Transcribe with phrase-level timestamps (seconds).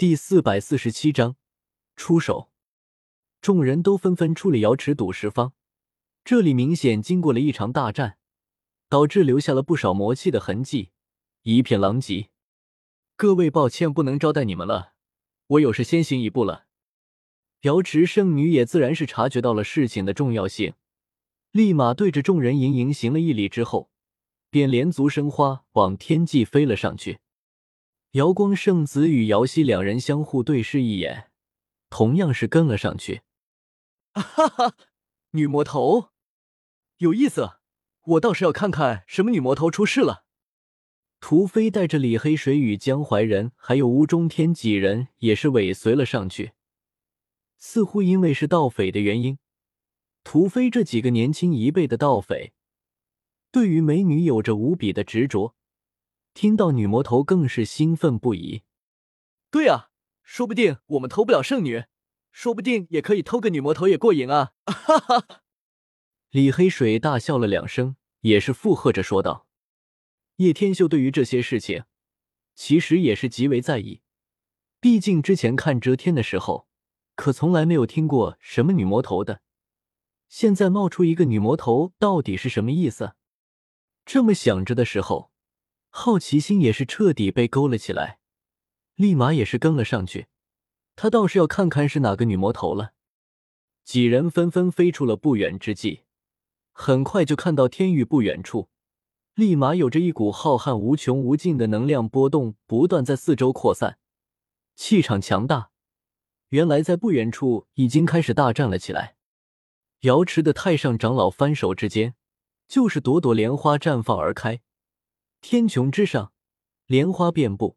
[0.00, 1.36] 第四百四十七章
[1.94, 2.50] 出手。
[3.42, 5.52] 众人都纷纷出了瑶池赌石坊，
[6.24, 8.16] 这里明显经过了一场大战，
[8.88, 10.92] 导致留下了不少魔气的痕迹，
[11.42, 12.30] 一片狼藉。
[13.14, 14.94] 各位，抱歉，不能招待你们了，
[15.48, 16.64] 我有事先行一步了。
[17.64, 20.72] 瑶池圣女也自然是察觉到了事情的重要性，
[21.50, 23.90] 立马对着众人盈盈行了一礼之后，
[24.48, 27.18] 便连足生花往天际飞了上去。
[28.12, 31.30] 瑶光圣子与姚希两人相互对视一眼，
[31.88, 33.22] 同样是跟了上去。
[34.12, 34.74] 哈哈，
[35.30, 36.08] 女魔头，
[36.96, 37.58] 有意思，
[38.02, 40.24] 我倒是要看看什么女魔头出事了。
[41.20, 46.52] 屠飞带着李黑水与江怀仁还有吴中天几人也是尾随了上去。
[47.58, 49.38] 似乎因为是盗匪的原因，
[50.24, 52.54] 屠飞这几个年轻一辈的盗匪，
[53.52, 55.54] 对于美女有着无比的执着。
[56.40, 58.62] 听到女魔头更是兴奋不已。
[59.50, 59.90] 对啊，
[60.22, 61.84] 说不定我们偷不了圣女，
[62.32, 64.54] 说不定也可以偷个女魔头也过瘾啊！
[64.64, 65.42] 哈哈。
[66.30, 69.46] 李黑水大笑了两声，也是附和着说道
[70.36, 71.84] ：“叶天秀对于这些事情，
[72.54, 74.00] 其实也是极为在意。
[74.80, 76.66] 毕竟之前看遮天的时候，
[77.16, 79.42] 可从来没有听过什么女魔头的。
[80.30, 83.12] 现在冒出一个女魔头，到底是什么意思？”
[84.06, 85.29] 这么想着的时候。
[85.90, 88.20] 好奇心也是彻底被勾了起来，
[88.94, 90.28] 立马也是跟了上去。
[90.96, 92.92] 他倒是要看看是哪个女魔头了。
[93.84, 96.02] 几人纷纷飞出了不远之际，
[96.72, 98.68] 很快就看到天域不远处，
[99.34, 103.98] 立马有着一股浩瀚无穷无尽的能量波动不断在四周扩散，
[104.76, 105.70] 气场强大。
[106.50, 109.16] 原来在不远处已经开始大战了起来。
[110.00, 112.14] 瑶池的太上长老翻手之间，
[112.68, 114.60] 就是朵朵莲花绽放而开。
[115.40, 116.32] 天穹之上，
[116.86, 117.76] 莲花遍布，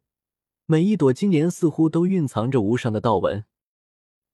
[0.66, 3.46] 每一朵金莲似乎都蕴藏着无上的道纹，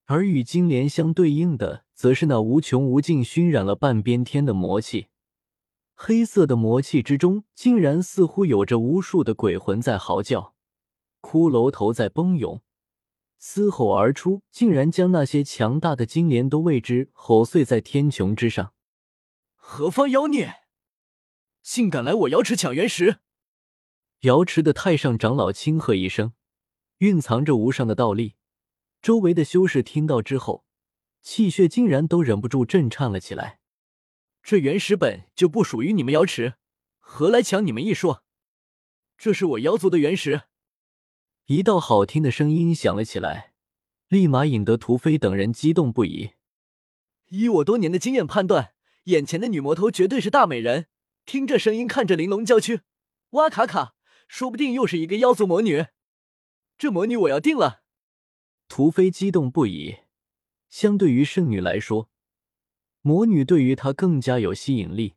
[0.07, 5.07] 而与金莲相对应的，则是那无穷无尽、熏染了半边天的魔气。
[5.95, 10.55] 黑色的魔气之中，竟然似乎有着无数的鬼魂在嚎叫，
[11.23, 12.61] 骷髅头在崩涌，
[13.39, 18.73] 嘶吼而出，竟然将那些强大的金莲都为之吼碎在天穹之上。
[19.55, 20.57] 何方妖孽！
[21.63, 23.19] 竟敢来我瑶池抢原石！
[24.21, 26.33] 瑶池的太上长老轻喝一声，
[26.99, 28.37] 蕴藏着无上的道力。
[29.03, 30.65] 周围的修士听到之后，
[31.23, 33.61] 气血竟然都忍不住震颤了起来。
[34.43, 36.55] 这原石本就不属于你们瑶池，
[36.99, 38.25] 何来抢你们一说？
[39.17, 40.43] 这是我瑶族的原石！
[41.47, 43.53] 一道好听的声音响了起来，
[44.09, 46.31] 立马引得屠飞等人激动不已。
[47.29, 48.73] 以我多年的经验判断，
[49.05, 50.87] 眼前的女魔头绝对是大美人。
[51.25, 52.81] 听这声音，看着玲珑娇躯，
[53.31, 53.95] 哇卡卡，
[54.27, 55.87] 说不定又是一个妖族魔女。
[56.77, 57.83] 这魔女我要定了！
[58.69, 59.99] 屠飞激动不已。
[60.69, 62.09] 相对于圣女来说，
[63.03, 65.15] 魔女对于他更加有吸引力。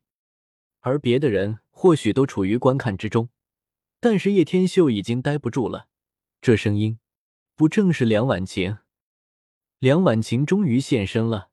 [0.80, 3.30] 而别的人或许都处于观看之中，
[4.00, 5.88] 但是叶天秀已经待不住了。
[6.42, 7.00] 这声音，
[7.56, 8.80] 不正是梁婉晴？
[9.80, 11.50] 梁婉晴终于现身了，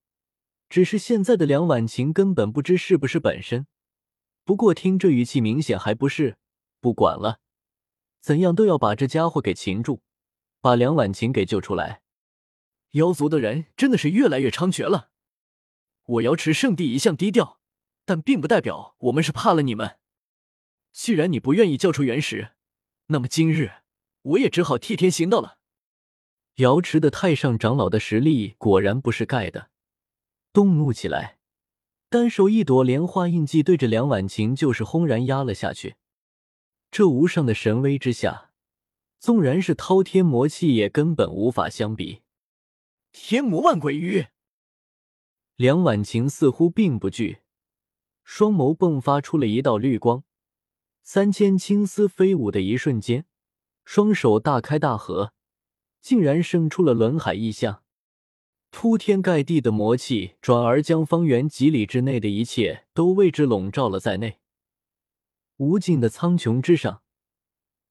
[0.68, 3.66] 只是现在的梁婉晴根本不知是不是本身。
[4.50, 6.36] 不过听这语气，明显还不是。
[6.80, 7.38] 不管了，
[8.18, 10.02] 怎样都要把这家伙给擒住，
[10.60, 12.02] 把梁婉晴给救出来。
[12.94, 15.10] 妖族的人真的是越来越猖獗了。
[16.02, 17.60] 我瑶池圣地一向低调，
[18.04, 19.98] 但并不代表我们是怕了你们。
[20.90, 22.54] 既然你不愿意交出原石，
[23.06, 23.70] 那么今日
[24.22, 25.58] 我也只好替天行道了。
[26.56, 29.70] 瑶池的太上长老的实力果然不是盖的，
[30.52, 31.38] 动怒起来。
[32.10, 35.94] 单手一朵莲花印记对着梁婉晴就是轰然压了下去，
[36.90, 38.50] 这无上的神威之下，
[39.20, 42.22] 纵然是滔天魔气也根本无法相比。
[43.12, 44.26] 天魔万鬼鱼，
[45.54, 47.42] 梁婉晴似乎并不惧，
[48.24, 50.24] 双眸迸发出了一道绿光，
[51.04, 53.24] 三千青丝飞舞的一瞬间，
[53.84, 55.32] 双手大开大合，
[56.00, 57.84] 竟然生出了轮海异象。
[58.70, 64.38] 铺天盖地的魔气，转而将方圆几里之内的一切都为之笼罩了在内。
[65.56, 67.02] 无尽的苍穹之上，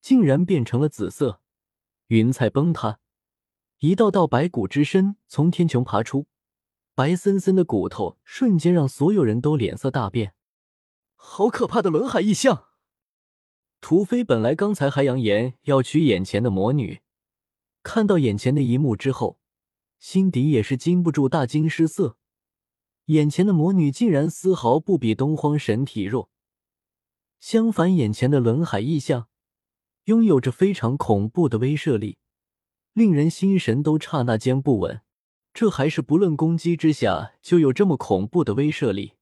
[0.00, 1.40] 竟然变成了紫色。
[2.08, 2.98] 云彩崩塌，
[3.78, 6.26] 一道道白骨之身从天穹爬出，
[6.94, 10.34] 白森森的骨头瞬间让所有人都脸色大变。
[11.14, 12.68] 好可怕的轮海异象！
[13.80, 17.02] 屠飞本来刚才还扬言要娶眼前的魔女，
[17.82, 19.39] 看到眼前的一幕之后。
[20.00, 22.16] 心底也是禁不住大惊失色，
[23.04, 26.30] 眼前的魔女竟然丝毫不比东荒神体弱，
[27.38, 29.28] 相反，眼前的轮海异象
[30.04, 32.16] 拥有着非常恐怖的威慑力，
[32.94, 35.02] 令人心神都刹那间不稳。
[35.52, 39.14] 这还是不论攻击之下就有这么恐怖的威慑力，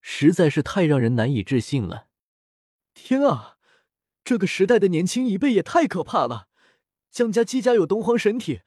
[0.00, 2.08] 实在是太让人难以置信了。
[2.92, 3.56] 天啊，
[4.22, 6.48] 这个时代的年轻一辈也太可怕了！
[7.10, 8.60] 江家姬家有东荒神体，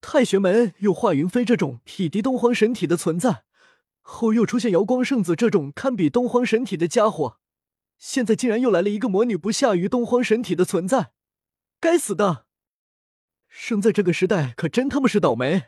[0.00, 3.44] 太玄门有华云飞这种匹敌东皇神体的存在，
[4.00, 7.38] 后又出现瑶光圣子这种堪比东皇神体的家伙，
[7.98, 11.12] 现在竟然又来了一个魔女不下于东皇神体的存在！
[11.78, 12.46] 该死的，
[13.48, 15.64] 生在这个时代可真他妈是倒霉！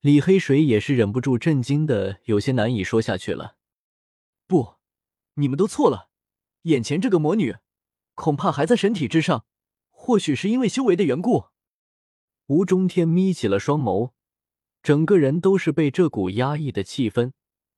[0.00, 3.56] 李黑水也是忍不住震惊的，有些难以说下去了。
[4.46, 4.74] 不，
[5.34, 6.10] 你们都错了，
[6.62, 7.56] 眼前这个魔女，
[8.14, 9.44] 恐怕还在神体之上，
[9.90, 11.46] 或许是因为修为的缘故。
[12.50, 14.10] 吴中天眯起了双眸，
[14.82, 17.30] 整个人都是被这股压抑的气氛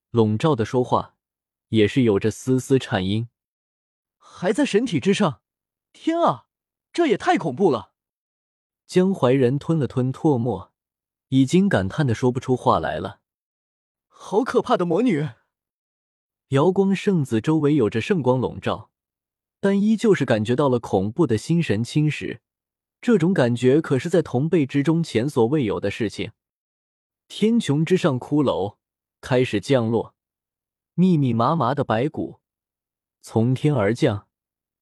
[0.08, 1.14] 笼罩的，说话
[1.68, 3.28] 也是有着丝丝颤音。
[4.16, 5.42] 还在神体之上？
[5.92, 6.46] 天啊，
[6.90, 7.92] 这也太恐怖了！
[8.86, 10.72] 江怀仁吞了吞唾沫。
[11.28, 13.20] 已经感叹的说不出话来了，
[14.08, 15.28] 好可怕的魔女！
[16.48, 18.90] 瑶光圣子周围有着圣光笼罩，
[19.60, 22.40] 但依旧是感觉到了恐怖的心神侵蚀。
[23.02, 26.30] 这种感觉可是在同辈之中前所未有的事情。
[27.26, 28.76] 天穹之上，骷髅
[29.20, 30.14] 开始降落，
[30.94, 32.38] 密密麻麻的白骨
[33.20, 34.28] 从天而降，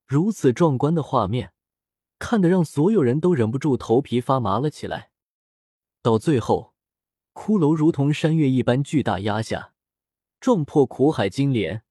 [0.07, 1.55] 如此壮观的画面，
[2.19, 5.11] 看得让所有人都忍不住头皮发麻了起来。
[6.03, 6.75] 到最后，
[7.33, 9.73] 骷髅如同山岳一般巨大压下，
[10.39, 11.85] 撞破苦海金莲，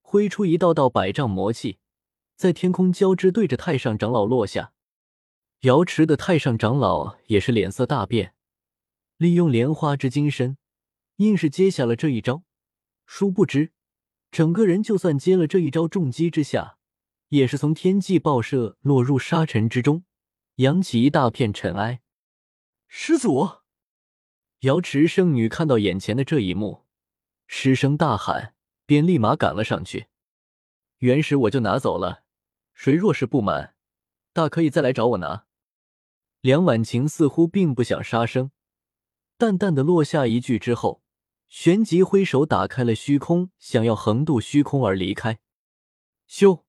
[0.00, 1.80] 挥出一道道百丈魔气，
[2.34, 4.72] 在天空交织，对着太上长老落下。
[5.60, 8.34] 瑶池的太上长老也是脸色大变，
[9.18, 10.56] 利用莲花之金身，
[11.16, 12.44] 硬是接下了这一招。
[13.04, 13.72] 殊不知，
[14.30, 16.78] 整个人就算接了这一招重击之下，
[17.28, 20.04] 也是从天际爆射，落入沙尘之中，
[20.54, 22.00] 扬起一大片尘埃。
[22.88, 23.46] 师祖，
[24.60, 26.86] 瑶池圣女看到眼前的这一幕，
[27.46, 28.54] 失声大喊，
[28.86, 30.06] 便立马赶了上去。
[31.00, 32.22] 原石我就拿走了，
[32.72, 33.74] 谁若是不满，
[34.32, 35.44] 大可以再来找我拿。
[36.40, 38.50] 梁婉晴似乎并不想杀生，
[39.36, 41.02] 淡淡的落下一句之后，
[41.48, 45.38] 旋即挥手打开了虚空，想要横渡虚空而离开。
[46.28, 46.62] 咻！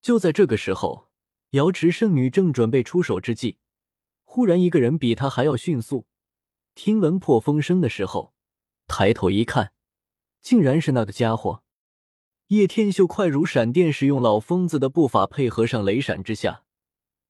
[0.00, 1.08] 就在这个时候，
[1.50, 3.58] 瑶池圣女正准备出手之际。
[4.24, 6.06] 忽然，一个人比他还要迅速。
[6.74, 8.34] 听闻破风声的时候，
[8.86, 9.72] 抬头一看，
[10.40, 11.62] 竟然是那个家伙。
[12.48, 16.63] 叶天秀快如闪电，使用老疯子的步伐配合上雷闪之下，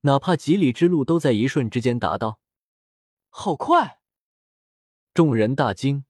[0.04, 2.38] 哪怕几里之路都在一瞬之间达到。
[3.28, 4.00] 好快！
[5.12, 6.04] 众人大惊，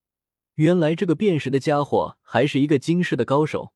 [0.55, 3.73] 原来这个辨识的家伙还是一个惊世的高手。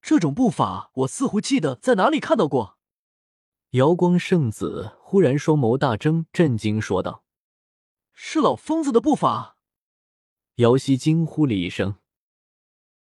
[0.00, 2.78] 这种步伐，我似乎记得在哪里看到过。
[3.70, 7.24] 瑶光圣子忽然双眸大睁，震惊说道
[8.14, 9.56] ：“是老疯子的步伐！”
[10.56, 11.96] 瑶溪惊呼了一声。